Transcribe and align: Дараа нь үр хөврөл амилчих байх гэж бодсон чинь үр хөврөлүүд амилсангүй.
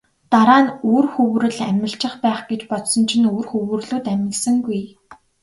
Дараа 0.31 0.61
нь 0.63 0.73
үр 0.95 1.05
хөврөл 1.13 1.59
амилчих 1.69 2.13
байх 2.23 2.39
гэж 2.49 2.61
бодсон 2.71 3.03
чинь 3.09 3.29
үр 3.37 3.45
хөврөлүүд 3.51 4.05
амилсангүй. 4.13 4.81